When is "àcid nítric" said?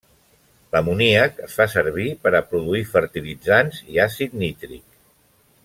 4.09-4.85